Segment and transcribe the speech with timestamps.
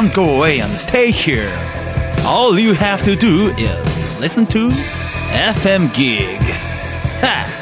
[0.00, 1.52] Don't go away and stay here.
[2.24, 4.70] All you have to do is listen to
[5.32, 6.40] FM Gig.
[7.22, 7.56] Ha!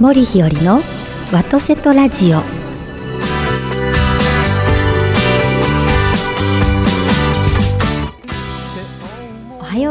[0.00, 0.80] 森日和の
[1.30, 2.40] ワトセトラジオ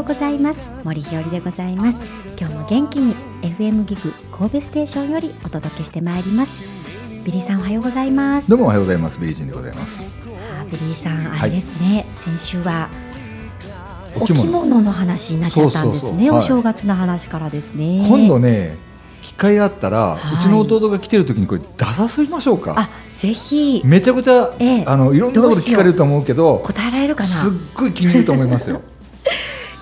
[0.05, 0.71] うございます。
[0.85, 1.99] 森日和でございます。
[2.39, 6.69] 今日も元気に FM ギグ神戸ステーションよりお届けしてまいります。
[7.25, 8.51] ビリーさんおはようございます。
[8.51, 9.19] どうもおはようございます。
[9.19, 10.05] ビリージンでございます。
[10.61, 12.91] あビリーさんあれですね、先週は
[14.15, 16.31] おお着着物物の話になっちゃったんですね。
[16.31, 18.07] お正月の話からですね。
[18.07, 18.77] 今度ね、
[19.23, 20.41] 機会あったら、はい。
[20.41, 22.75] うちの弟が来てる時にこれ出させましょうか。
[22.77, 23.81] あぜひ。
[23.87, 24.85] めちゃくちゃ、ええ。
[24.85, 27.29] あのいろんなこと聞かれると思うけど、答えられるかな？
[27.31, 28.83] すっごい気に入ると思いますよ。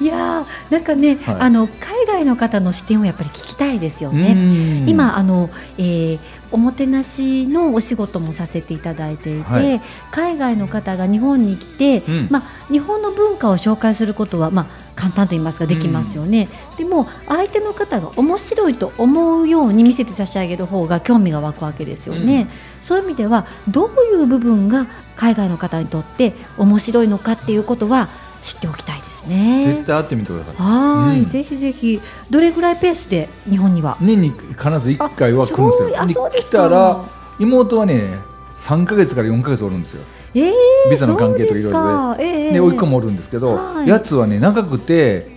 [0.02, 1.36] いやーなんかね、はい。
[1.40, 4.34] あの海外の方の視点をやっぱり聞きたいですよね。
[4.34, 6.18] ね今あの、えー
[6.52, 9.80] おもてなしのお仕事もさせていただいていて、はい。
[10.10, 12.28] 海外の方が日本に来て、うん。
[12.30, 22.46] まあ、日本の文化を紹介することは、まあ、簡単と言いますかできますよね、でも相手の方が面白いと思うように見せて差し上げる方が興味が湧くわけですよね、
[22.80, 28.08] そういう意味ではどういう部分が海外の方にとって面白いのかっていうことは
[28.42, 29.64] 知っておきたいですね。
[29.76, 30.56] 絶対会ってみてください。
[30.56, 31.24] はい、うん。
[31.26, 32.00] ぜひぜひ。
[32.28, 33.96] どれぐらいペースで日本には？
[34.00, 36.02] 年に必ず一回は来るんですよ。
[36.02, 37.04] あそうです来かたら
[37.38, 38.18] 妹はね、
[38.58, 40.02] 三ヶ月から四ヶ月おるんですよ。
[40.34, 40.52] えー、
[40.90, 41.58] ビザの関係とか。
[41.58, 41.72] いろいろで。
[41.72, 43.88] すかええで、甥っ子もおるんですけど、はい。
[43.88, 45.28] やつはね長くて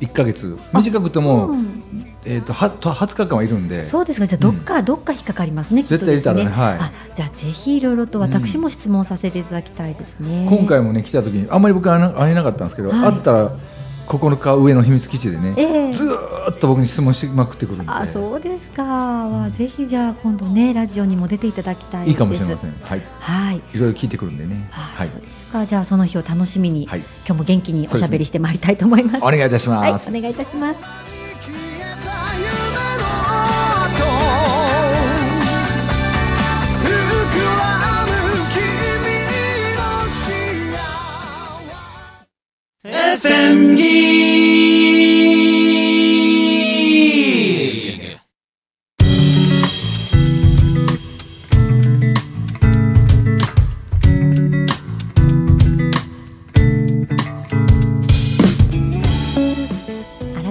[0.00, 1.82] 一ヶ月、短くても、うん。
[2.24, 3.84] えっ、とはと20日間はいるんで。
[3.84, 4.26] そうですか。
[4.26, 6.78] じゃあどっか、どっか引っかかりますね絶対入れたらねはい。
[6.78, 13.12] あじゃあぜひいろいろと私も質問させていただきたいですね、今回もね来た時にあんまり僕は会えな会えなかったんですけど、はい。
[13.12, 13.52] 会ったら
[14.08, 15.92] 9日上の秘密基地でね、ええ。
[15.92, 17.92] ずーっと僕に質問しまくってくるんで。
[17.92, 22.10] あそうですか、わぜひじゃあ今度ねラジオにも出ていただきたいです。
[22.10, 22.70] いいかもしれません。
[22.70, 23.02] はい。
[23.20, 23.56] はい。
[23.56, 24.68] いろいろ聞いてくるんでね。
[24.72, 25.08] あはい。
[25.08, 25.66] そうですか。
[25.66, 27.00] じゃあその日を楽しみに、はい。
[27.00, 29.24] 今日も元気におしゃべりしてまいりたいと思います。
[29.24, 44.28] お願いいたしはいます、お願いいたしますー FM Gig.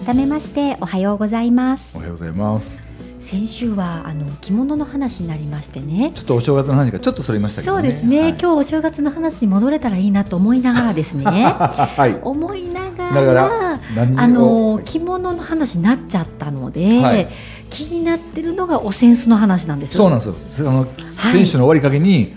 [0.08, 2.78] 改めましておはようございますおはようございます
[3.20, 6.12] 先週はあの着物の話になりましてね。
[6.16, 7.82] ちょっとお正月の話がちょっとそれましたけどね。
[7.82, 11.24] そうですね、はい、今日お正月の話に戻れたらいいなと思いながらですね。
[11.26, 12.20] はい。
[12.22, 13.80] 思いながら
[14.16, 17.28] あの着物の話になっちゃったので、はい。
[17.70, 20.70] 気になってるのがお扇子の話なんですそうなんですよ。
[20.70, 20.88] あの、はい。
[21.34, 22.36] 選手の終わりかけに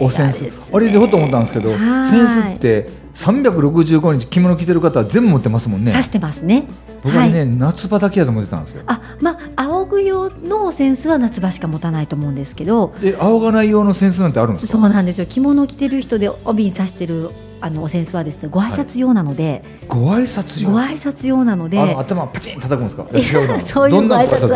[0.00, 2.20] お扇子、ねあれでふと思ったんですけどはい。
[2.20, 5.90] 扇子って365日着物着てる方は全部持ってますもんね。
[5.90, 6.64] 刺してますね。
[7.02, 8.82] 僕はね、夏場だけやと思ってたんですよ。
[8.86, 12.94] あまあ仰ぐ用のお扇子は夏場しか持たないと思うんですけど。
[13.00, 14.78] で仰がない用の扇子なんてあるんですか？
[14.78, 15.26] そうなんですよ。
[15.26, 17.30] 着物を着てる人で帯に刺してる
[17.60, 20.70] あのお扇子はですねご挨拶用なので、ご挨拶用？
[20.70, 21.78] ご挨拶用なので。
[21.78, 23.60] 頭パチン叩くんですか？
[23.60, 24.48] そういうご挨拶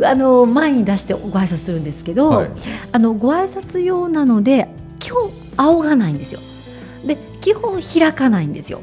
[0.00, 2.50] はあの前に出してご挨拶するんですけど、はい。
[2.92, 4.68] あのご挨拶用なので
[4.98, 6.40] 基本仰がないんですよ
[7.06, 8.80] で基本開かないんですよ。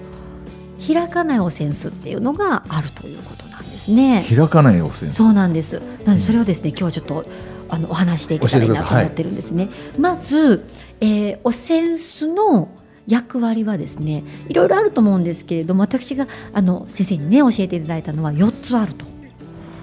[0.86, 4.26] 開かないお扇子っていうのがあるということなんですね。
[4.28, 5.12] 開かないお扇子。
[5.12, 5.82] そうなんです。
[6.06, 7.26] なのでそれをですね今日はちょっと
[7.70, 10.66] あのお話していけたらいいなと思ってるんですね、まず、
[11.02, 12.70] えーお扇子の
[13.08, 19.06] 役割はですねいろいろあると思うんですけれども私があの先生にね教えていただいたのは4つあると。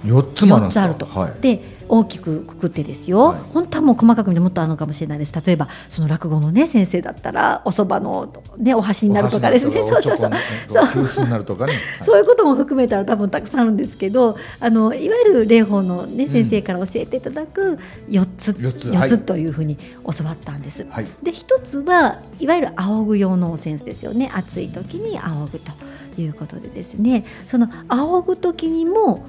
[0.03, 1.33] 四つも4あると、はい。
[1.41, 3.41] で大きくくくってですよ、はい。
[3.53, 5.33] 本当はもう細かく見てもっとあるのかもしれないです。
[5.45, 9.81] 例えばその落語のね先生だったらおそばの、ね、お箸になるとかですね。
[9.81, 10.29] おそうそうそう。
[10.29, 10.37] ね
[10.71, 10.85] そう。
[12.17, 17.77] いうことも含めたら多分たくさんあるんですけどあのいわゆる霊法の、ね、先生から教えていただく
[18.09, 18.95] 4つ,、四つ四つ。
[18.95, 19.19] はい。
[19.19, 20.87] というふうに教わったんです。
[20.89, 21.07] はい。
[21.21, 24.31] で一つはいわゆる仰ぐ用のお扇子ですよね。
[24.33, 27.25] 暑い時に仰ぐということでですね。
[27.47, 29.25] その仰ぐ時にも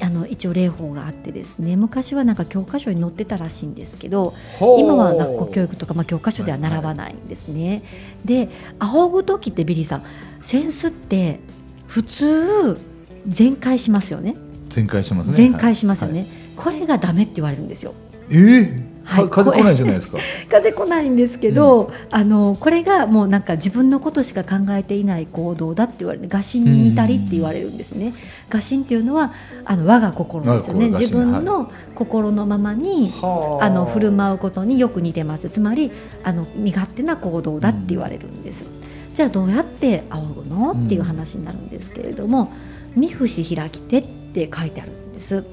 [0.00, 4.34] あの一応霊法があってですね昔はなんか教科書に載ってたらしいんですけど
[4.78, 7.82] 今は学校教育とか、まあ、教科書では習わないんですね。
[8.24, 8.48] で
[8.78, 10.04] 仰ぐ時ってビリーさん
[10.40, 11.40] 扇子って
[11.86, 12.78] 普通
[13.26, 14.36] 全開しますよね。
[14.68, 15.34] 全開しますね。
[15.34, 16.28] 全開しますよね、はい。
[16.56, 17.94] これがダメって言われるんですよ。
[18.30, 18.93] えー？
[19.04, 20.18] はいか風来ないんじゃないですか
[20.50, 28.14] 風来ないんですけど、あのこれがもうなんか自分のことしか考えていない行動だって言われて、我心に似たりって言われるんですね。
[28.52, 29.32] 我心っていうのは
[29.64, 30.88] あの我が心ですよね。
[30.88, 35.48] 自分の心のままに、はああの振る舞うことによく似てます。
[35.50, 35.90] つまり
[36.22, 38.64] あの身勝手な行動だって言われるんです。
[39.14, 40.72] じゃあどうやって仰ぐの？
[40.72, 42.50] っていう話になるんですけれども、
[42.96, 45.44] 三節開き手って書いてあるんです。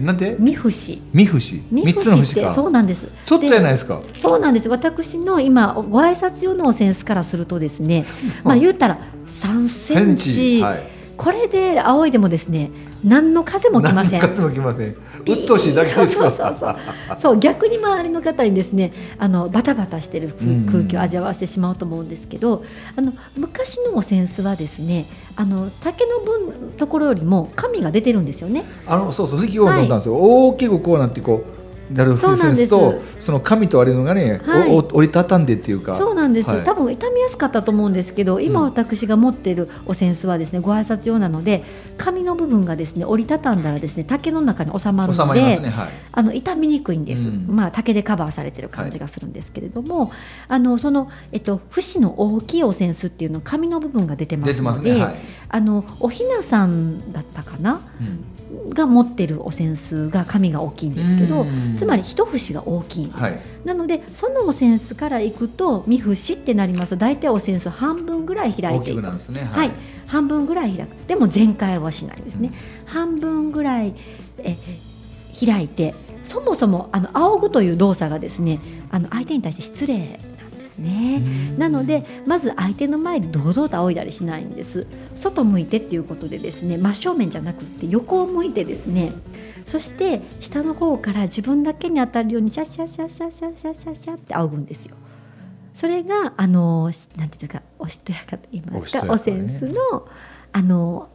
[0.00, 0.98] なんで三節。
[1.12, 1.62] 三節。
[1.70, 3.08] 三三つの節ってそうなんです。
[3.26, 4.00] ちょっとやないですか。
[4.14, 4.68] そうなんです。
[4.68, 8.04] 私の今ご挨拶用のおセンスからするとですね
[8.44, 10.62] まあ言うたら3センチ。
[10.62, 10.82] はい。
[11.16, 12.70] これで仰いでもですね
[13.02, 14.20] 何の風も来ません。
[14.20, 14.96] 何の数も来ません。
[15.26, 16.76] 鬱陶しいだけですそうそうそう
[17.18, 17.38] そう。
[17.38, 20.34] 逆に周りの方にですねあのバタバタしてる
[20.70, 22.64] 空気を味わわせてしまうと思うんですけど
[22.96, 25.06] あの昔のお扇子はですね
[25.40, 28.64] あの竹の分ところよりも紙が出てるんですよね。
[28.88, 31.57] あのそうそう席を思ったんですよ、大きくこうなってこう
[31.92, 32.70] なるそうなんです。
[32.70, 34.70] とその紙とあれのがね、はい。
[34.70, 35.94] 折りたたんでっていうか。
[35.94, 36.64] そうなんです、はい。
[36.64, 38.66] 多分傷みやすかったと思うんですけど今うん。
[38.66, 41.64] 私が持っているお扇子はですねご挨拶用なので
[41.96, 45.68] 紙の部分がですね折りたたんだらですね竹の中に収まる収ので、ね。
[45.68, 45.88] はい。
[46.12, 47.46] あの傷みにくいんです、うん。
[47.48, 50.12] まあ竹でカバーされてる感じがするんですけれども、
[50.48, 55.02] あのそのえっと節の大きいお扇子っていうのは紙の部分が出てますので、すね。
[55.02, 55.14] はい、
[55.48, 57.80] あのおひなさんだったかな？
[58.00, 58.24] うん
[58.70, 61.76] が持ってるお扇子が紙が大きいんですけどうん。
[61.76, 63.40] つまり一節が大きいんです、はい。
[63.64, 69.00] なのでそのお扇子からいくと三節ってなりますと大体お扇子半分ぐらい開いていく。
[69.00, 69.48] くなるんですね。
[69.52, 69.70] はい、
[70.06, 70.90] 半分ぐらい開く。
[71.06, 72.52] でも全開はしないですね、
[72.86, 73.94] 半分ぐらい
[74.38, 74.56] え
[75.38, 75.94] 開いて
[76.24, 78.60] そもそもあの仰ぐという動作がですね
[78.90, 80.20] あの相手に対して失礼
[80.78, 81.20] ね、
[81.58, 84.86] なのでまず相手の前で堂々と仰いだりしないんです。
[85.14, 89.12] 外向いてっていうことでですね真正面じゃなくって横を向いてですね
[89.64, 94.94] そして下の方から自分だけに当たるようにシャッシャッシャッシャッシャッシャッシャッシャッって仰ぐんですよ。
[95.74, 100.08] それがあのしなんていうんですかおしとやかと言いますかお,、センスの
[100.52, 101.08] あの、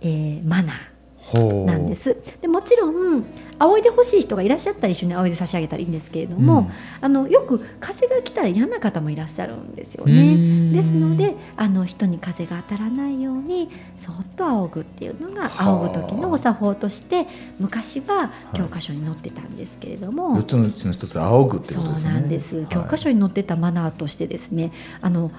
[0.00, 0.95] えーマナー
[1.34, 2.16] なんです。
[2.40, 3.24] でもちろん
[3.58, 6.68] 仰いでほしい人がいらっしゃったら一緒に仰いで差し上げたらいいんですけれども、うん
[7.00, 10.34] あのよく風が来たら嫌な方もいらっしゃるんですようね。
[10.34, 17.26] んですのであの人に風が当たらないようにそっと仰ぐっていうのがはあ仰ぐ時のお作法として
[17.58, 20.36] 昔は教科書に載ってたんですけれども。
[20.36, 25.30] 四つのうちの一つ仰ぐってそうことですねなんです、はい教科書に載ってたマナーとしてですねあの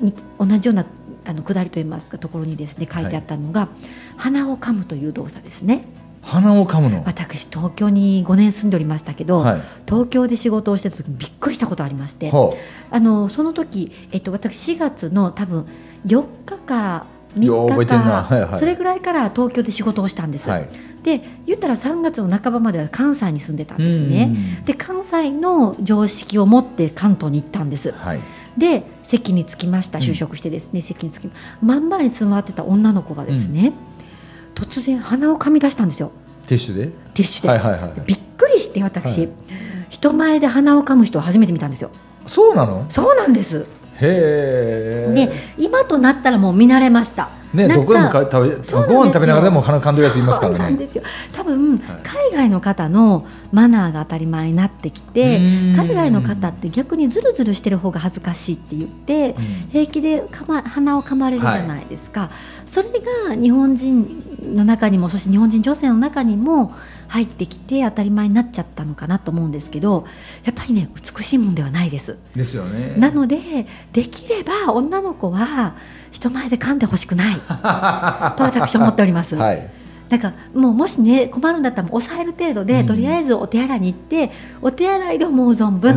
[0.00, 0.86] に同じような
[1.24, 3.68] あの下りといいますかところにですね書いてあったのが、
[4.16, 5.84] 鼻を噛むという動作ですね。
[6.22, 7.02] 鼻を噛むの？
[7.04, 9.60] 私東京に5年住んでおりましたけど、はい。
[9.86, 12.56] 東京で仕事をしてた時にびっくりしたことありましてほ
[12.90, 15.66] あのその時、えっと、私4月の多分
[16.06, 17.06] 4日か
[17.36, 18.54] 3日か、はいはい。
[18.56, 20.68] それぐらいから東京で仕事をしたんです、うはい。
[21.02, 24.32] で言ったら3月の半ばまでは関西に住んでたんですね。
[24.58, 24.64] うん。
[24.64, 27.92] で関西の常識を持って関東に行ったんです。
[27.92, 28.20] はい
[28.56, 29.98] で席に着きました。
[29.98, 30.04] うん。
[30.04, 33.72] 就職してですね、席に着き真ん前に座ってた女の子がですね、
[34.54, 36.12] 突然鼻を噛み出したんですよ。
[36.46, 36.86] ティッシュで？
[36.86, 39.28] ティッシュで、はいはいはいびっくりして私、はい。
[39.90, 41.90] 人前で鼻を噛む人を初めて見たんですよ。
[42.26, 42.84] そうなの？
[42.88, 43.66] そうなんです
[44.06, 47.28] で今となったらもう見慣れました。
[47.54, 50.88] ねどこでもか食べご飯食べながらでも鼻噛んでるやついますからね。
[51.32, 52.00] 多分、はい。
[52.02, 55.40] 海外の方のマナーが当たり前になってきてう
[55.72, 55.76] ん。
[55.76, 59.44] 海外の方って逆にズルズルしてる方が恥ずかしいって言って、うん。
[59.70, 62.30] 平気でかま鼻を噛まれるじゃないですか、
[62.66, 62.88] それ
[63.28, 64.24] が日本人
[64.54, 66.72] の中にもそして日本人女性の中にも
[67.14, 70.04] 入ってきて当たり前になっちゃったのかなと思うんですけど
[70.44, 72.18] やっぱりね美しいもんではないです。
[72.34, 73.38] ですよねなので
[73.92, 75.74] できれば女の子は
[76.10, 79.36] 人前で噛んでほしくないと私は思っております。
[79.36, 82.86] はいなんかもうもしね困るんだったらもう抑える程度で、うん。
[82.86, 84.30] とりあえずお手洗いに行って
[84.60, 85.94] お手洗いで思う存もう分、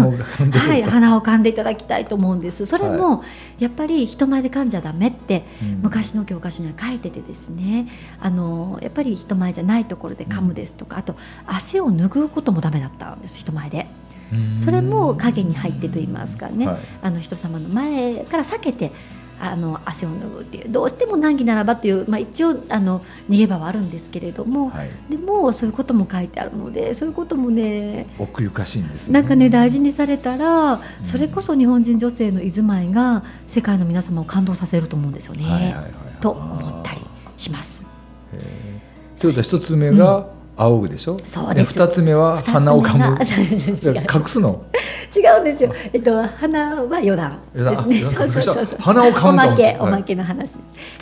[0.52, 2.66] はい、鼻を噛んでいただきたいと思うんです。
[2.66, 3.24] それも、
[3.60, 5.82] やっぱり人前で噛んじゃダメって、うん。
[5.82, 7.88] 昔の教科書には書いててですね。
[8.20, 13.88] あのやっぱり人前じゃないところで噛むですとか、あと汗を拭うこともダメだったんです人前で。
[14.34, 14.60] うん。
[14.60, 16.78] それも影に入ってと言いますかね、はい。
[17.02, 18.92] あの人様の前から避けて
[19.40, 24.90] あの汗を拭うっていうどうしても難儀ならばという、まあ、一応あの逃げ場はあるんですけれども、はい。
[25.10, 29.14] でもそういうことも書いてあるのでそういうこともね奥ゆかしいんですね。
[29.14, 30.80] なんかね大事にされたらうん。
[31.04, 35.76] それこそ日本人女性の居住まいが世界の皆様を感動させると思うんですよね、
[36.20, 37.02] と思ったり
[37.38, 37.84] します。
[39.20, 41.18] ということは一つ目が仰ぐでしょ？
[41.26, 41.74] そうです。
[41.74, 43.18] 二つ目は鼻を噛む。
[43.22, 44.66] 隠すの？
[45.16, 45.74] 違うんですよ。
[45.94, 47.64] えっと鼻は余談で。
[47.64, 49.78] 鼻を噛むとおまけはい。
[49.80, 50.54] おまけの話。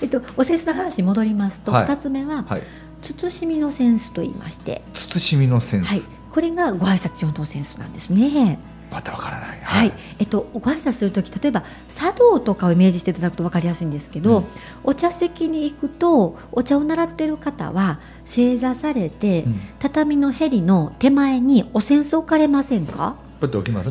[0.02, 1.86] えっとお扇子の話に戻りますとはい。
[1.86, 2.64] 二つ目ははい。
[3.02, 5.88] 慎みのセンスと言いまして、慎みのセンス。
[5.88, 6.02] はい。
[6.32, 8.60] これがご挨拶用のセンスなんですね。
[8.92, 9.60] またわからない。
[9.62, 14.46] はい、えっと、ご挨拶する時例えば茶道とかをイメージしていただくと分かりやすいんですけど、うん。
[14.84, 19.60] お茶席に行くとお茶を習ってる方は正座されて、うん。
[19.80, 23.16] 畳のへりの手前にお扇子置かれませんか？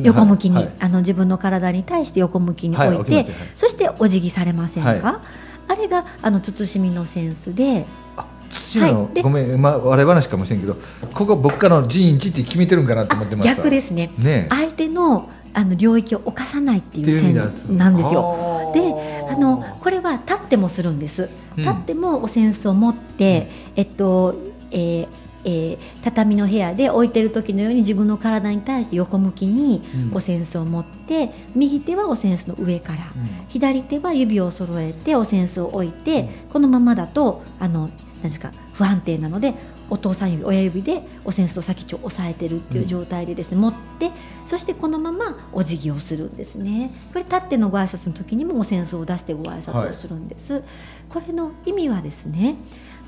[0.03, 0.71] 横向きに、はい。
[0.79, 5.21] あの自分の体に対して横向きに置いて、はいそしてお辞儀されませんか、は
[5.67, 7.85] あれがあの慎みの扇子で
[8.17, 9.13] あ土の、はい。
[9.13, 10.75] でごめん、まあ、笑い話かもしれんけど
[11.13, 13.55] ここ僕からの寺院地って決めてるんかなと思ってました。
[13.55, 14.11] 逆ですね。
[14.17, 14.47] ねえ。
[14.49, 17.35] 相手のあの領域を犯さないっていう線
[17.77, 18.19] なんですよ。
[18.19, 19.37] よであ。
[19.37, 21.29] のこれは立ってもするんです。
[21.57, 21.63] うん。
[21.63, 24.35] 立ってもお扇子を持って、えっと、
[24.71, 25.07] えー
[25.45, 29.81] えー畳の部屋で置いてる時のように自分の体に対して横向きに
[30.11, 30.13] うん。
[30.13, 32.99] お扇子を持って、右手はお扇子の上から、
[33.47, 37.91] 左手は指を揃えてお扇子を置いて、このままだとあのなん
[38.23, 39.53] ですか不安定なので
[39.89, 44.11] お父さん指親指でお扇子と先っちょを押さえてるっていう状態でですね、持って
[44.45, 46.91] そしてこのままお辞儀をするんですね。
[47.13, 50.63] これ立ってのご挨拶の時にもお扇子を出してご挨拶をするんです、
[51.09, 52.55] これの意味はですね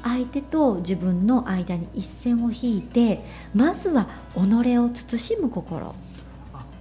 [0.03, 3.24] 相手と自分の間に一線を引いて
[3.55, 4.39] まずは己
[4.77, 5.96] を慎む心。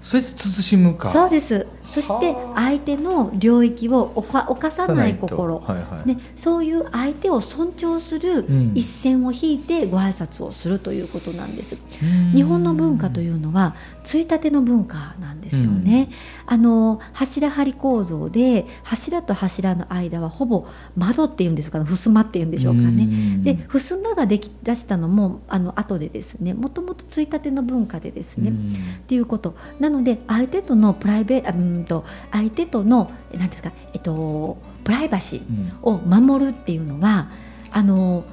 [0.03, 1.11] それで慎むか。
[1.11, 2.63] そうですそしてはあ。
[2.63, 5.91] 相手の領域を犯犯さない心はいはい。
[5.93, 8.73] ですね、そういう相手を尊重するん。
[8.75, 11.77] 一線を引いてご挨拶をするということなんです。
[12.03, 12.33] うん。
[12.33, 13.75] 日本の文化というのは
[14.05, 16.11] ついたての文化なんですよね。
[16.47, 20.67] あの柱張り構造で柱と柱の間はほぼ
[20.97, 23.05] 窓っていうんでしょうか、襖っていうんでしょうかね。
[23.05, 23.45] ん。
[23.45, 26.55] で襖ができ出したのもあの後でですね。
[26.55, 28.57] もともとついたての文化でですね、うん。
[28.57, 29.55] っていうこと。
[29.81, 35.43] なので相手とのプライベートうんと相手との何ですかえっとプライバシー
[35.85, 35.95] うん。
[35.95, 37.29] を守るっていうのは
[37.71, 38.25] あの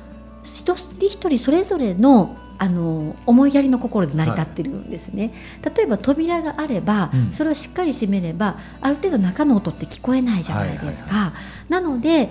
[0.43, 5.33] 一人一人それぞれのあの思いやりの心で成り立ってるんですね、
[5.75, 7.33] 例えば扉があれば、うん。
[7.33, 11.33] それをしっかり閉めればある程度中の音って聞こえないじゃないですか、
[11.67, 12.29] なので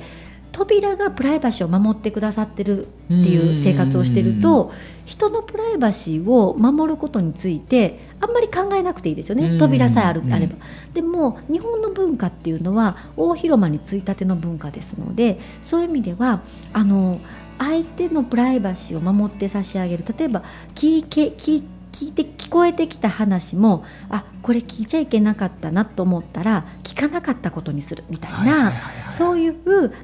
[0.53, 4.73] 扉がプライバシーを守ってくださってるっていう生活をしてると
[5.05, 10.57] 人のプライバシーを守ることについてあんまり考えなくていいですようんね扉さえあるうんあれば。
[10.95, 16.43] でも日本の文化っていうのは大広間についたての文化ですのでそういう意味では
[16.73, 17.19] あの
[17.59, 20.05] 相手のプライバシーを守って差し上げる。
[20.19, 20.43] 例えば
[20.75, 28.73] 聞いけ聞聞いて聞こえてきた話もあこれ聞いちゃいけなかったなと思ったら聞かなかったことにするみたいな
[29.11, 29.55] そういう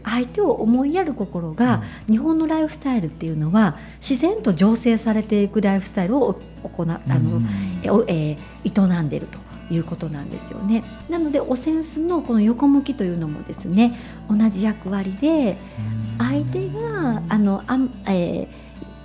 [0.05, 7.47] 相手を思いやる心が、日本のライフスタイルっていうのは自然と醸成されていくライフスタイルを行うあの、うん。
[7.83, 9.39] えー営んでいると
[9.73, 10.83] いうことなんですよね。
[11.09, 15.57] なのでお扇子のこの横向きというのもですね同じ役割で
[16.19, 18.58] 相手があのあん、えー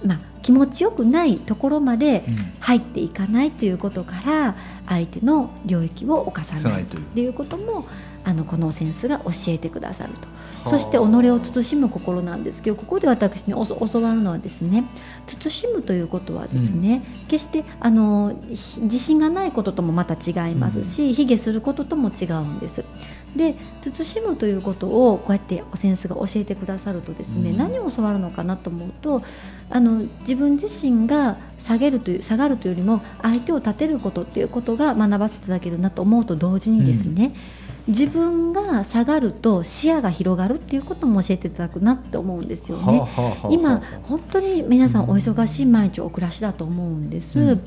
[0.05, 2.53] まあ、気持ちよくないところまでうん。
[2.59, 4.55] 入っていかないということから
[4.87, 7.33] 相手の領域を犯さないとという。
[7.33, 7.85] ことも
[8.23, 10.27] あのこのセンスが教えてくださると。
[10.65, 10.69] あ。
[10.69, 14.85] そして己を慎む心なんですけどここで私に教わるのはですね
[15.27, 22.85] 慎むということはですね、決してあのひ自信がないことともまた違いますし、卑下することとも違うんです。
[23.35, 27.57] で慎むということをこうやってお先生が教えてくださるとですね、うん。
[27.57, 29.23] 何を教わるのかなと思うと
[29.69, 37.33] あの自分自身が下げるという下がるというよりも相手を立てることっていうことが学ばせていただけるなと思うと同時にですね、
[37.87, 42.83] 自分が下がると視野が広がるっていうことも教えていただくなって思うんですよね。
[42.83, 47.61] はあはあはあ今本当に皆さんお忙しい毎日をお暮らしだと思うんです、うん。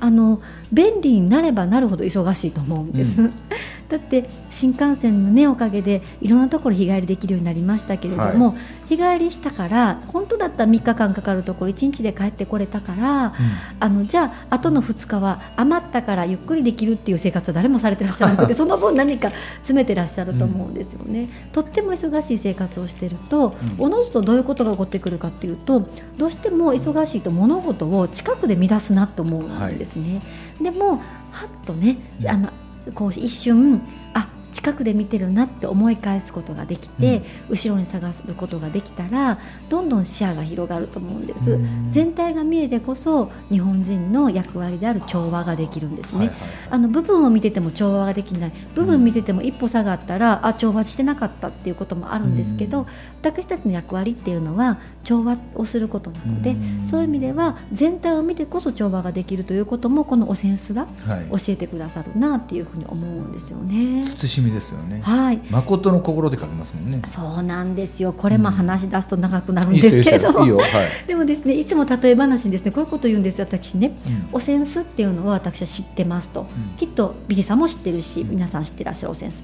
[0.00, 0.40] あの
[0.72, 3.32] 便利になればなるほど忙しいと思うんです、う
[3.90, 8.56] だって新幹線のねおかげでいろんなところ日帰りできるようになりましたけれども、
[8.88, 13.34] 日帰りしたから本当だったら3日間かかるところ1日で帰ってこれたから、
[13.80, 21.28] あのじゃあ後の2日は余ったからゆっくりできるっていう生活は誰もされてらっしゃらなくて その分何か詰めてらっしゃると思うんですよね。
[21.50, 23.84] とっても忙しい生活をしていると、うん。
[23.86, 30.20] おのずとどういうことが起こってくるかっていうとどうしても忙しいと物事を近くで乱すなと思うんですね。
[30.60, 30.90] でも
[31.32, 32.50] はっとねあの
[32.94, 33.80] こう一瞬
[34.14, 39.38] あ近くで見てるなって思い返すことができて、後ろに探すことができたら
[39.68, 41.90] どんどん視野が広がると思うんです、うん。
[41.90, 46.36] 全体が見えてこそ日本人の役割である調和ができるんですね、はいはい
[46.70, 48.52] あの部分を見てても調和ができない。
[48.74, 52.86] 部分見てても一歩下がったら、あ調和してなかったっていうこともあるんですけど、うん。
[53.22, 56.86] 私たちの役割っていうのは調和をすることなので、うん。
[56.86, 61.26] そういう意味では全体を見てこそ調和ができるということもこのおセンスがはい。
[61.30, 64.04] 教えてくださるなっていうふうに思うんですよね。
[64.06, 65.00] 慎慎みですよね。
[65.02, 65.40] はい。
[65.50, 67.02] 誠の心で書きますもんね。
[67.06, 68.12] そうなんですよ。
[68.12, 68.54] これもうん。
[68.54, 70.42] 話し出すと長くなるんですけれど。
[70.42, 70.58] いいよ。
[70.58, 70.66] はい、
[71.06, 72.70] でもですねいつも例え話にですね。
[72.70, 73.96] こういうこと言うんですよ私ね。
[74.06, 74.28] うん。
[74.32, 76.46] お扇子っていうのは私は知ってますと、ん。
[76.78, 78.30] きっとビリーさんも知ってるしうん。
[78.30, 79.42] 皆さん知ってらっしゃるお扇子。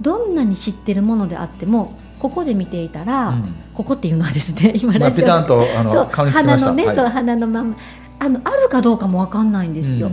[0.00, 3.54] どんなに知ってるものであってもここで見ていたら、うん。
[3.74, 7.76] ここっていうのはですね 今まあ、ラジオペタンとあそうの顔につけ鼻のね、そう鼻のまま。
[8.20, 10.10] あのあるかどうかもわかんないんですよ、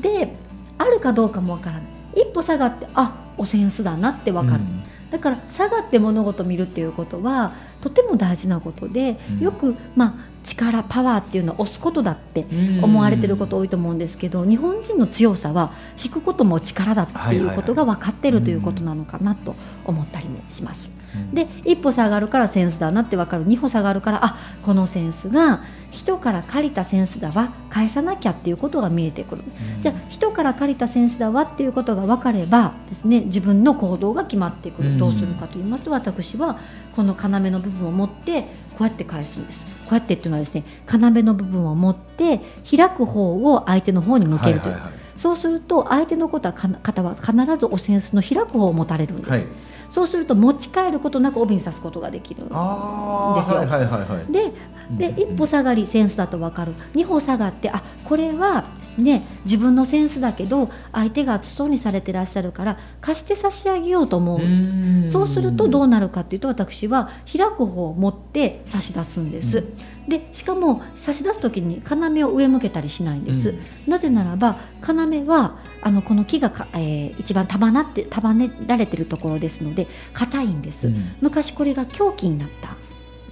[0.00, 0.34] で
[0.78, 1.82] あるかどうかもわからない。
[2.16, 4.64] 一歩下がってあお扇子だなってわかる、
[5.10, 9.44] だから下がって物事を見るっていうことはとても大事なことで、うん。
[9.44, 12.84] よくまあ力パワーっていうのは押すことだってうん。
[12.84, 15.72] 思われてること多いと思うんですけど、日本人の強さは
[16.02, 20.90] 引くことも力だっていうことが分かってるということなのかなと思ったりもします。
[21.14, 21.30] うん。
[21.34, 23.44] で一歩下がるからセンスだなって分かる。
[23.44, 27.52] 二歩下がるからあこのセンスが人から借りたセンスだわ。
[27.70, 29.42] 返さなきゃっていうことが見えてくる。
[29.82, 34.94] じゃあ人から借りたセンスだわっていうことが分かればですね自分の行動が決まってくうん。
[34.94, 36.58] るどうするかと言いますと私は
[36.96, 38.42] この要の部分を持って
[38.76, 39.64] こうやって返すんです。
[39.84, 49.48] こうやってっていうのはですね要の部分を持って開く方を相手の方に向けるという、はいはいそうすると相手のことはか方は必ずおセンスの開く方を持たれるんです、はい、はい、
[49.94, 53.58] そうすると持ち帰ることなく帯に刺すことができるあですよ。
[53.58, 54.32] はいはいはいはい。
[54.32, 54.52] で
[54.90, 55.34] でうん。
[55.34, 56.72] 一歩下がりセンスだと分かる。
[56.94, 64.40] 二歩下がってあこれはですね自分のセンスだけど相手が熱そうにされてらっしゃるから貸して差し上げようと思う。
[64.40, 65.06] うん。
[65.06, 70.08] そうするとどうなるかというと私は開く方を持って差し出すんです、うん。
[70.08, 71.80] でしかも差し出す時に
[72.16, 73.58] 要を上向けたりしないんです、うん。
[73.86, 81.16] なぜならば要はあのこの木がか、えー一番束なって束ねられてるところですので硬いんです、うん。
[81.20, 82.76] 昔これが凶器になった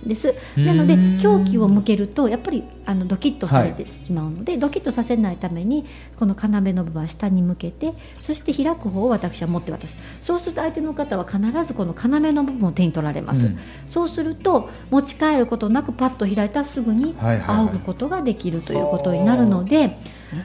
[0.04, 0.34] んです。
[0.56, 5.84] なのでうん凶器を向けるとやっぱりあのドキッとされてしまうので、ドキッとさせないために
[6.16, 9.96] この要の部分は下に向けてそして開く方を私は持って渡す。
[10.20, 13.58] そうすると相手の方は必ずこの要の部分を手に取られます、うん。
[13.86, 17.66] そうすると持ち帰ることなくパッと開いたらすぐにはいはいはい。
[17.66, 19.96] 仰ぐことができるということになるので、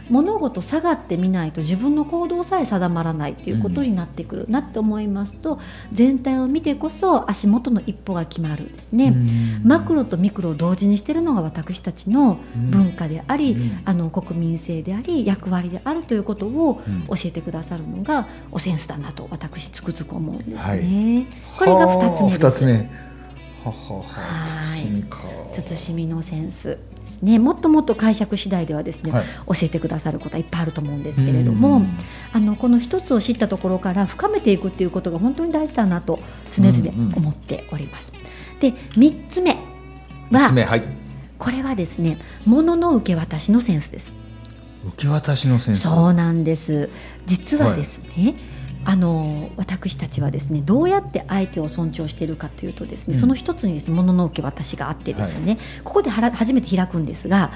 [0.09, 5.59] 物事下がってみないと自分の行動さえ定まらないということになってくるなって思いますと、
[5.93, 9.07] 全体を見てこそ足元の一歩が決まるんですね。
[9.07, 9.61] うん。
[9.67, 13.81] マクロとミクロを同時にしているのが私たちの文化であり、うん。
[13.85, 17.03] あの国民性であり役割であるということをうん。
[17.07, 20.57] 教えてくださるのがおセンスだなと私つくづく思うんですね。
[20.57, 21.27] はい。
[21.57, 22.65] これが2つ目です。
[22.65, 22.89] 目。
[23.63, 25.57] ははははい。
[25.61, 26.77] 慎みのセンス
[27.21, 27.39] ね。
[27.39, 29.25] もっともっと解釈次第ではですね、はい。
[29.47, 31.87] 教えてくださることはいっぱいあると思うんですけれども、うん
[32.33, 36.19] あのこの一つを知ったところから深めていくっていうことが本当に大事だなと
[36.51, 38.13] 常々思っております。
[38.59, 39.57] で三つ目は
[40.29, 40.83] 三つ目はい
[41.37, 44.13] これはですね物の受け渡しのセンスです。
[44.87, 45.81] 受け渡しのセンス？
[45.81, 46.89] そうなんです。
[47.25, 48.35] 実はですね、
[48.85, 53.19] あの私たちはですねどうやって相手を尊重しているかというとですね、うん。
[53.19, 57.51] その一つにですね物の受け渡しがあってですね、ここではら初めて開くんですが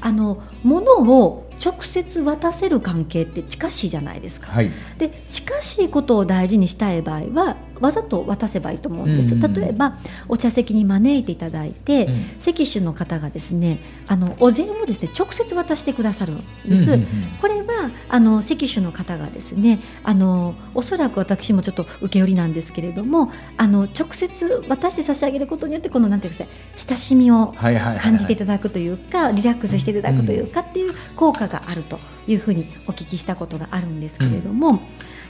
[0.00, 0.92] あの物
[1.22, 4.50] を直接渡せる関係って近しいじゃないですか。
[4.50, 4.70] はい。
[4.98, 9.38] で近しいことを大事にしたい場合はわざと渡せばいいと思うんです、うん。
[9.38, 9.98] うんうん例えば
[10.28, 12.14] お茶席に招いていただいて、うん。
[12.38, 17.06] 席主の方がですねあのお膳をですね直接渡してくださるんです、うんうんうん。
[17.40, 27.98] これはあの席主の方がですねあのおそらく私もちょっと受け売りなんですけれどもあの直接渡して差し上げることによってこのなんていうんですか親しみをはいはいはいはい。
[27.98, 34.80] 感じていただくというかリラックスしていただくというかっていう効果があるというふうにお聞きしたことがあるんですけれども、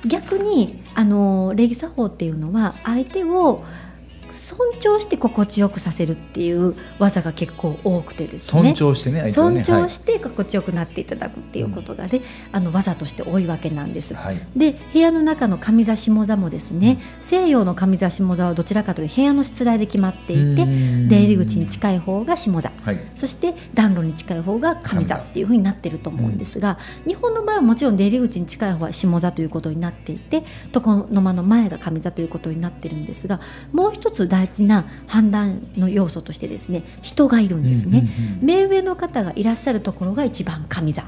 [0.06, 3.64] 逆にあの礼儀作法っていうのは相手を
[4.32, 8.74] 尊重して心地よくさせるっていう技が結構多くてですね。
[8.74, 9.30] 尊重してねね。
[9.30, 14.14] 尊重して心地よくなっていただくっていうことがね、あの技として多いわけなんです。
[14.14, 14.40] はい。
[14.56, 21.08] で部屋の中の上座下座もですね西洋の上座下座はどちらかというと部屋のしつらいで決まっていてうん。
[21.08, 23.00] 出入り口に近い方が下座はい。
[23.14, 33.40] そして暖炉に近い方が上座っていう風になってると思うんですが、日本の場合はもちろん出入り口に近い方は下座ということになっていて床の間の前が上座ということになってるんですが
[33.72, 38.08] もう一つ大事な判断の要素としてですね人がいるんですね、
[38.40, 41.04] 目上の方がいらっしゃるところが一番上座。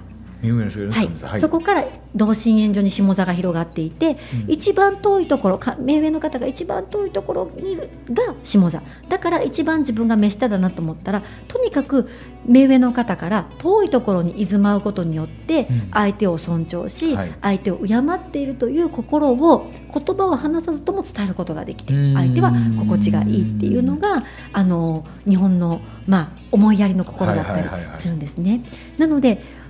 [0.92, 1.40] はい。
[1.40, 4.16] そこから同心円状に下座が広がっていて、うん。
[4.48, 8.83] 一番遠いところか目上の方が一番遠いところにいるが下座。
[9.09, 12.09] だから一番自分が目下だなと思ったらとにかく
[12.46, 15.90] 目上の方から遠いところに居住まうことによってうん。
[15.92, 17.33] 相手を尊重し、はい。
[17.42, 22.14] 相手を敬っているという心を言葉を話さずとも伝えることができてうん。
[22.14, 28.00] 相手は心地がいいっていうのがあの日本の、まあ、思いやりの心だったりはいはいはいはい。
[28.00, 28.62] するんですね。
[28.98, 29.63] なので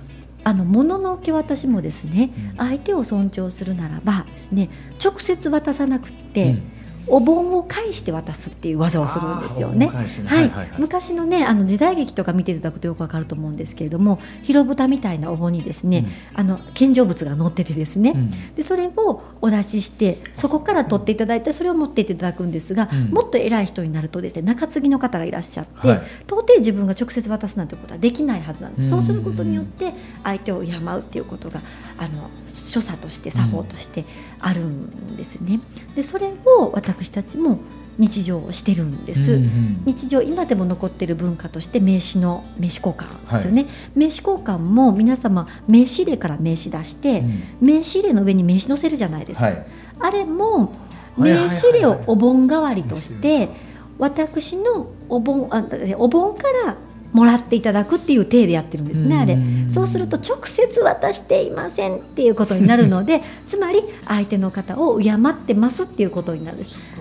[0.45, 2.57] あの物の受け渡しもですね、うん。
[2.57, 4.69] 相手を尊重するならばですね
[5.03, 6.74] 直接渡さなくって、うん
[7.07, 9.87] お盆を返して渡すっていう技をするんですよね。
[9.87, 10.71] はい。
[10.77, 18.55] 昔のねあの時代劇とか見ていただくとよくわかると思うんですけれども広蓋みたいなお盆にですね、あの献上物が載っててですね、うん。
[18.55, 23.11] でそれをお出ししてそこから取っていただいてそれを持っていっていただくんですが、うん。
[23.11, 25.97] もっと偉い人になるとですね中継ぎの方がいらっしゃって、はい。
[26.25, 28.89] 到底自分が直接渡すなんてことはできないはずなんです、うん。
[28.89, 31.61] そうすることによって相手を敬うっていうことが
[31.97, 34.05] あの所作として作法として
[34.39, 35.59] あるんですね。
[35.95, 37.59] でそれを私たちも
[37.97, 39.33] 日常をしてるんです。
[39.33, 47.43] うんうん日常今でも残っている文化として名刺の名刺交換ですよね、名刺交換も皆様名刺入れから名刺出して、うん。
[47.61, 49.65] 名刺入れの上に名刺載せるじゃないですか、はい。
[49.99, 50.73] あれも
[51.17, 51.49] はいはいはいはい。
[51.49, 53.49] 名刺入れをお盆代わりとして
[53.97, 55.63] 私のお盆あ
[55.97, 56.75] お盆から
[57.15, 59.35] もらっていただくっていう体でやってるんですねあれ。
[59.35, 66.57] うんそうすると直接渡していませんっていうことになるので つまり相手の方を敬ってますっていうことになる。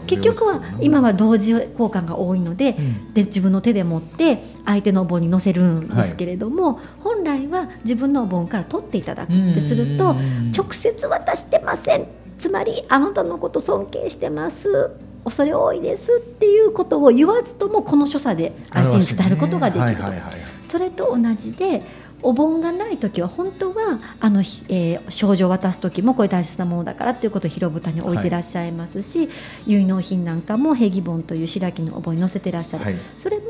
[0.07, 3.15] 結局は今は同時交換が多いのでうん。
[3.15, 10.51] で自分の手で持って相手のお盆に乗せるんですけれども、本来は自分のお盆から取っていただくってするとうん。
[10.57, 12.07] 直接渡してません
[12.39, 14.91] つまりあなたのこと尊敬してます。
[15.25, 20.03] 恐れ多いですっていうことを言わずともこの所作で相手に伝えることができると、
[20.63, 21.83] それと同じで
[22.25, 29.29] お盆がない時は本当はあの、ひえー症状を渡す時もこれ大切なものだからということを広蓋に置いてらっしゃいますし、
[29.67, 32.97] 結納品なんかも平義盆という白木のお盆に載せてらっしゃる、はい。
[33.19, 33.45] それも、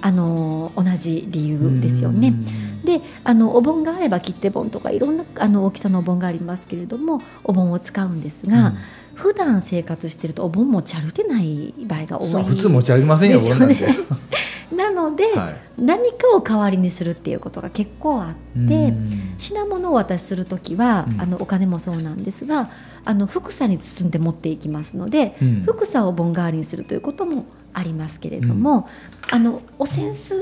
[0.00, 2.28] あのー同じ理由ですよね。
[2.28, 2.66] うん。
[2.84, 8.74] であのお盆があれば切手盆とかいろんなあの大きさのお盆がありますけれどもお盆を使うんですが、
[9.14, 13.76] 普段生活してるとお盆持ち歩いてない場合が多い普通持ち歩きませんよね
[14.74, 15.56] なので、はい。
[15.78, 19.34] 何かを代わりにするっていうことが結構あって、うん。
[19.38, 21.20] 品物をお渡しする時は、うん。
[21.20, 22.70] あのお金もそうなんですが
[23.04, 25.62] あの服さに包んで持っていきますので、うん。
[25.62, 28.88] 服さを盆代わりにするということもありますけれども、
[29.30, 30.34] あのお扇子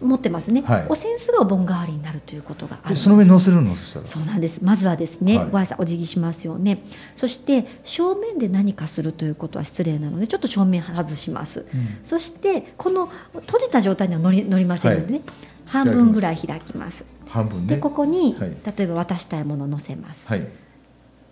[0.00, 0.86] 持ってますね、はい。
[0.88, 3.76] お扇子がお盆代わりになるということがあるその上に乗せるの？
[3.76, 4.06] そしたら。
[4.06, 4.60] そうなんです。
[4.62, 5.50] まずはですね、はい。
[5.50, 6.82] ご挨拶お辞儀しますよね。
[7.16, 11.98] そして正面で何かするということは失礼なのでちょっと正面外します、うん。
[12.02, 15.22] そしてこの閉じた状態には乗り乗りませんのでね、
[15.66, 17.04] 半分ぐらい開きます。
[17.28, 17.76] 半分ね。
[17.76, 18.56] でここに、はい。
[18.76, 20.46] 例えば渡したいものを載せます、はい。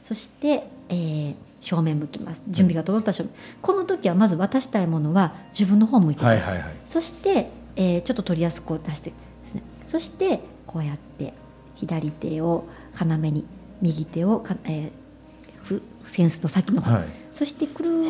[0.02, 2.42] そして、えー正面向きます。
[2.48, 6.74] 準備が整った正面、この時はまず渡したいものは自分の方向いてます、はいはいはい。
[6.86, 9.62] そして、えーちょっと取りやすく出してですね。
[9.86, 11.32] そしてこうやって
[11.76, 12.64] 左手を
[13.00, 13.44] 要に
[13.80, 14.90] 右手をか、えー
[15.62, 17.06] ふセンスの先の方、はい。
[17.30, 18.06] そしてくる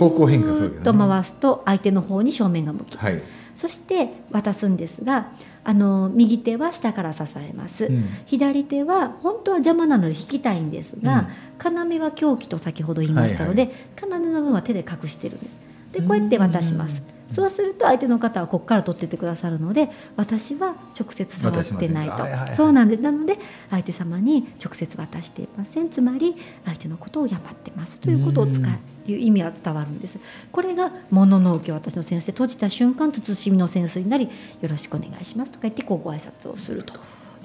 [0.80, 3.20] っと回すと相手の方に正面が向き、はい。
[3.54, 5.32] そして渡すんですが
[5.64, 8.08] あの右手は下から支えます、うん。
[8.26, 11.28] 左手は本当は邪魔なので引きたいんですが、
[11.62, 15.52] 要は凶器と先ほど言いましたので、要の部分は手で隠してるんです。
[15.92, 17.02] でこうやって渡します。
[17.12, 23.02] うんそうすると相手の方はここから取ってってくださるので私は直接触ってないと、そうなんです。
[23.02, 23.38] なので
[23.70, 25.88] 相手様に直接渡していません。
[25.88, 30.18] つまり相手のことを敬ってますということを使うっていう意味は伝わるんです。
[30.52, 34.28] これが物の受け渡しのセンスで閉じた瞬間慎みのセンスになり
[34.60, 36.94] よろしくお願いしますとか言ってこうご挨拶をすると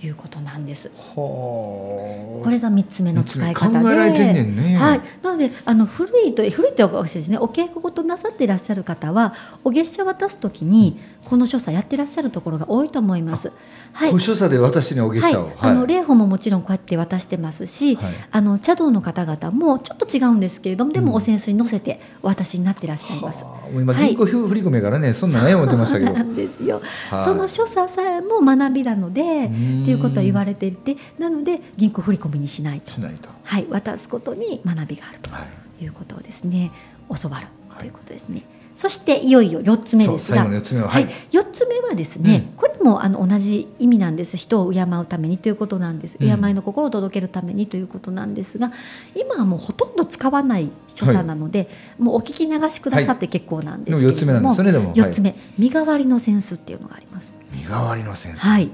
[0.06, 0.92] いうことなんです。
[1.16, 4.44] はこれが3つ目の使い方で。
[4.44, 7.38] ねはい、なのであの古いと古いっておかしいですね。
[7.38, 13.52] お稽古事なさっていらっしゃる方はお月謝渡す時にこの所作やってらっしゃるところが多いと思います。
[13.94, 14.12] はい。
[14.12, 18.14] ご所作で私にお月謝を、はい、あの霊宝ももちろんこうやって渡してますし、はい。
[18.32, 21.06] あの茶道の方々もちょっと違うんですけれどもでうん。
[21.06, 23.46] もお扇子に乗せてお渡しになってらっしゃいます。
[23.74, 24.16] う今はい。
[24.16, 26.14] 銀行振り込めからね、そんなんね思ってましたけど。
[26.14, 27.24] なんですよ、はい。
[27.24, 29.84] その所作さえも学びなのでん。
[29.84, 32.92] っていうことは言われていてなので銀行振り込みにしないと。
[32.92, 33.30] しないと。
[33.44, 35.46] はい、渡すことに学びがあるとは
[35.80, 35.84] い。
[35.84, 36.72] いうことをですね。
[37.22, 38.44] 教わるということですね。
[38.76, 41.04] そしていよいよ4つ目ですが四つ目はははい。
[41.04, 42.58] い、4つ目はですね、うん。
[42.58, 44.36] これもあの同じ意味なんです。
[44.36, 46.28] 人を敬うためにということなんです、うん。
[46.28, 48.72] 敬いの心を届けるためにということなんですが
[49.16, 54.58] 今はもうほとんど使わない所作なので、もうお聞き流しくださって結構なんですけれども、でも四つ目なんです。
[54.58, 57.36] よねでも4つ目、身代わりのセンスっていうのがあります。
[57.52, 58.70] 身代わりの先生、はい。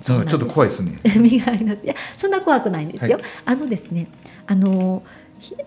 [0.00, 0.98] ちょっと怖いですね。
[1.20, 3.12] 身代わりのいやそんな怖くないんですよ。
[3.12, 3.22] はい。
[3.44, 4.08] あのですね
[4.46, 5.19] あのひ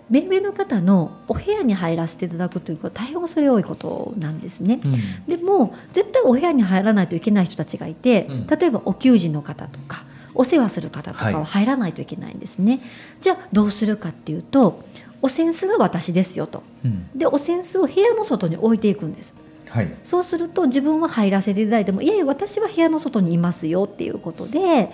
[0.09, 4.79] 目上の方のお部屋に入らせていただくということは大変恐れ多いことなんですね。
[4.83, 4.91] うん
[5.27, 10.03] でも絶対お部屋に入らないといけない人たちがいて、うん例えばお給仕の方とか
[10.35, 12.81] お世話する方とかははい入らないといけないんですね。
[13.21, 14.83] じゃあどうするかっていうと
[15.21, 16.63] お扇子が私ですよと。
[16.85, 19.33] うんでお扇子を部屋の外に置いていくんです。
[19.69, 24.91] はいそうすると自分は入らせていただいてもいやいや私は部屋の外にいますよっていうことで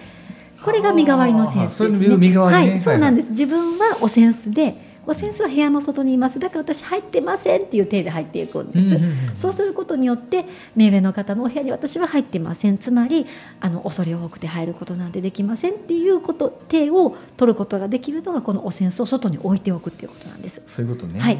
[0.63, 2.07] これが身代わりのセンスですね。
[2.35, 3.29] はい、そうなんです。
[3.29, 6.39] 自分はおセンスで、おセンスは部屋の外にいます。
[6.39, 8.95] だから私入ってませんっていう体で入っていくんです。
[8.95, 10.45] うんうんうんそうすることによって
[10.75, 12.77] 目上の方のお部屋に私は入ってません。
[12.77, 13.25] つまり
[13.61, 20.61] あの恐れ多くて入ることなんてできませんっていうこと手を取ることができるのがこのおセンスを外に置いておくっていうことなんです。
[20.67, 21.19] そういうことね。
[21.19, 21.37] はい、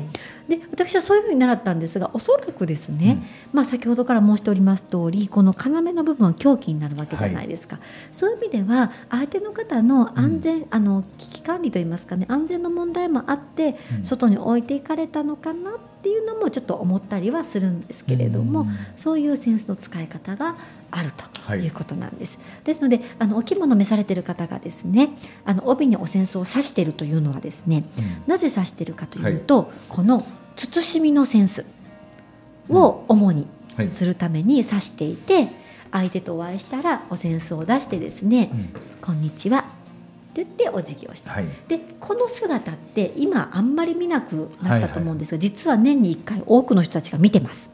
[0.48, 7.80] で私はそういうふうに習ったんですがおそらくですね、まあ、先ほどから申しております通りこの要の部分は狂気になるわけじゃないですか、
[8.12, 14.04] そういう意味では相手の方の安全、あの危機管理といいますかね安全の問題もあって、うん。
[14.04, 18.68] 外に置いていかれたのかなっていうのもちょっと思ったりはするんですけれども、うん。
[18.96, 20.56] そういうセンスの使い方が
[20.92, 21.60] あるとはい。
[21.60, 22.38] いうことなんです。
[22.64, 25.10] ですのであのお着物を召されている方がですね
[25.46, 28.24] あの帯にお扇子を刺しているというのはですね、うん。
[28.28, 30.24] なぜ指しているかというと、この
[30.56, 31.66] 慎みのセンス
[32.70, 33.90] を主にはい。
[33.90, 35.48] するために指していて、
[35.92, 38.70] 相手とお会いしたらお扇子を出してですねうん
[39.02, 39.66] 「こんにちは」
[40.44, 41.46] って言ってお辞儀をして、はい。
[41.68, 47.70] でこの姿って今あんまり見なくなったと思うんですが、実は年に1回多くの人たちが見てます。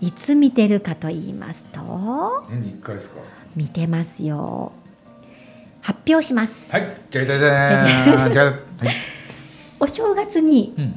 [0.00, 1.80] いつ見てるかと言いますと
[2.50, 3.20] 年に一回ですか？
[3.56, 4.72] 見てますよ。
[5.80, 6.96] 発表します、はい。
[7.10, 8.52] じゃじゃじゃじゃ。
[9.80, 10.96] お正月にうん。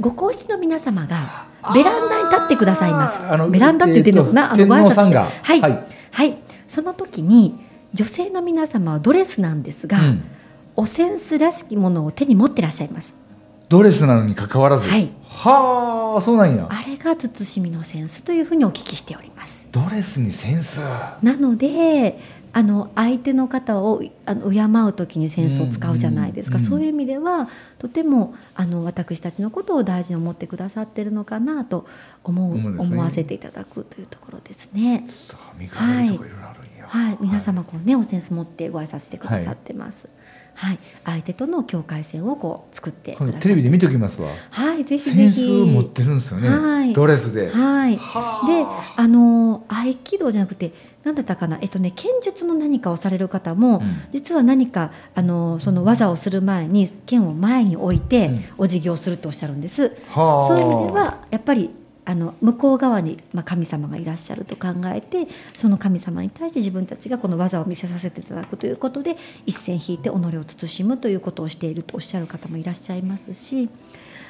[0.00, 3.20] ご皇室の皆様がベランダに立ってくださいます。
[3.50, 5.68] ベランダって言ってるのかな、えーとあのご挨拶はい、は
[6.10, 6.34] はいい。
[6.66, 7.63] その時に
[7.94, 10.24] 女性の皆様はドレスなんですが、うん
[10.76, 13.14] お扇子らしきものを手に持ってらっしゃいます
[13.68, 14.90] ドレスなのに関わらず？
[14.90, 15.08] はい。
[15.24, 16.66] はあ、そうなんや。
[16.68, 20.80] あれが慎みのセンスというふうにお聞きしておりますドレスにセンス。
[21.22, 22.18] なので
[22.52, 31.86] あの相手の方をあの敬う時にセンスを使うじゃないですか、そういう意味ではとてもあの私たちのことを大事に思ってくださってるのかなと
[32.22, 35.04] 思うね思わせていただくというところですね。
[35.08, 36.30] さあ、見返りとかい。
[36.88, 40.08] はい、皆様こうねおセンス持ってご挨拶してくださってます。
[40.56, 44.30] はい、相手との境界線をこう作ってくださって今度テレビで見ときますわ。
[44.50, 45.46] はい、ぜひぜセンひ。
[45.46, 46.48] スを持ってるんですよね。
[46.48, 47.50] はいドレスで。
[47.50, 47.96] はい。
[47.96, 59.96] はあで、あの合気道じゃなくて、なんだったかな、えっとね、剣術の何かをされる方も、うん実は何かあのその技をする前に剣を前に置いて、うんお辞儀をするとおっしゃるんです。
[60.08, 61.70] はあそういう意味ではやっぱり
[62.06, 73.70] あの向こう側に、まあ、神様がいらっしゃると考えてその神様に対して自分たちがこの技を見せさせていただくということで一線引いて己を慎むということをしているとおっしゃる方もいらっしゃいますし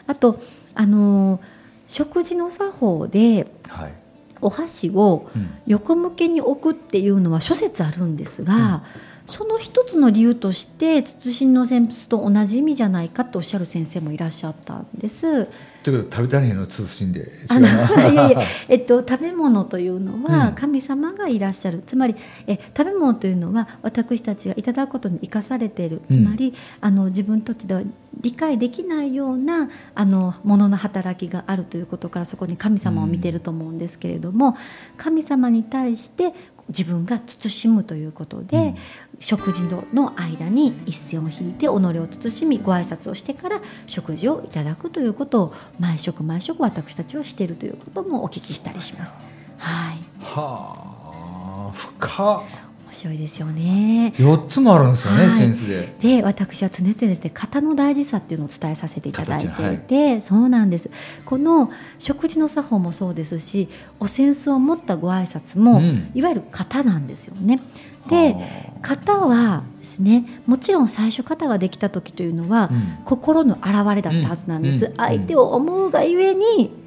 [0.07, 0.39] あと
[0.75, 1.41] あの
[1.87, 3.95] 食事の作法ではい。
[4.41, 8.85] お箸をうん横向けに置くっていうのは諸説あるんですが、
[9.27, 15.49] その一つの理由として慎の旋仏と同じ意味じゃないかとおっしゃる先生もいらっしゃったんです。
[15.83, 17.31] ということで食べたれへんの慎んで。
[17.49, 17.67] あの
[18.13, 22.15] いやいやえっと、食べ物というのはうん神様がいらっしゃる、つまり
[22.47, 27.83] え食べ物というのは私たちがいただくことに生かされているうんつまり、あの自分たちでは
[28.21, 34.57] 理解できないようなあのものの働きがあるということからそこに神様を見ていると思うんですけれども、
[34.97, 36.35] 神様に対して
[36.68, 38.77] 自分が慎むということで、うん
[39.20, 49.16] 食事の間に一線を引いて己を慎みご挨拶をしてから食事をいただくということを毎食毎食私たちはしているということもお聞きしたりします。
[49.59, 51.72] はい、はあ。
[51.72, 52.63] 深っ。
[52.94, 54.14] 面白いですよね。
[54.16, 55.33] 四つもあるんですよね、はい。
[55.33, 55.92] センスで。
[55.98, 60.88] で私は常々ですね型の大事さっていうのを伝えさせていただいてい形て、そうなんです。
[61.24, 66.12] この食事の作法もそうですしお扇子を持ったご挨拶も、うん。
[66.14, 67.61] いわゆる型なんですよね。
[68.09, 68.37] で
[68.83, 72.98] 型はですねもちろん最初型ができた時というのは、うん。
[73.04, 74.94] 心の表れだったはずなんです、うん。
[74.96, 76.85] 相手を思うがゆえに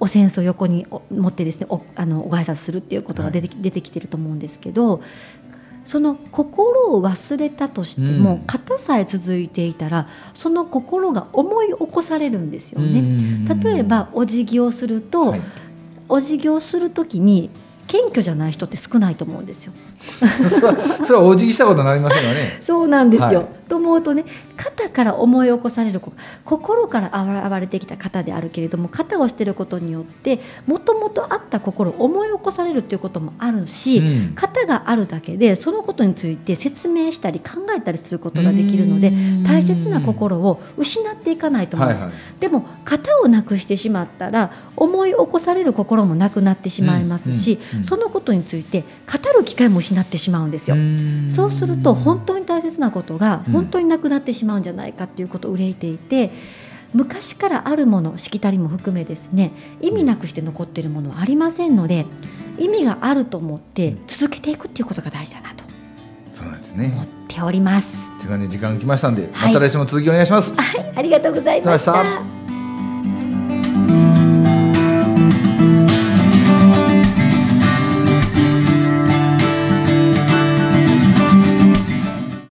[0.00, 5.02] お扇子を横にお持ってですねおあのご挨拶するっていうことが出てき,、出てきてると思うんですけど
[5.88, 8.46] その心を忘れたとしても、うん。
[8.46, 13.02] 型さえ続いていたらその心が思い起こされるんですよね。
[13.62, 15.40] 例えばお辞儀をすると、はい。
[16.10, 17.48] お辞儀をする時に
[17.88, 19.72] 謙虚じゃない人って少ないと思うんですよ。
[20.50, 22.58] それはそれはお辞儀したことになりませんよね。
[22.60, 23.46] そうなんですよ、はい。
[23.66, 24.24] と思うとね
[24.56, 26.12] 肩から思い起こされるこ
[26.44, 27.08] 心から
[27.48, 34.32] 現れてきた肩であるけれども肩をしていることによってもともとあった心を思い起こされるっていうこともあるし、うん。
[34.34, 39.42] 肩があるだけでそのことについて説明したり考えたりすることができるのでうん。
[39.44, 42.40] 大切な心を失っていかないと思うんです、はいはい。
[42.40, 48.86] でも型をなくしてしまったら思い起こされる心もなくなってしまいますし、うんうんうんそのことについて語
[49.38, 50.76] る機会も失ってしまうんですよ。
[51.28, 53.52] そうすると本当に大切なことがうん。
[53.52, 56.30] 本当になくなってしまうんじゃないかっていうことを憂いていて
[56.94, 62.06] 昔からあるものしきたりも含めですね意味なくして残っているものはありませんので
[62.58, 65.64] 意味があると思って続けていくっていうことが大事だなと。
[66.32, 66.92] そうなんですね。
[66.94, 68.12] 思っております。
[68.20, 69.52] 時間に時間が来ましたんで、はい。
[69.52, 72.47] また来週も続きお願いします、はい、ありがとうございました。